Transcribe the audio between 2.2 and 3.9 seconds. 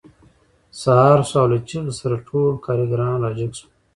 ټول کارګران راجګ شول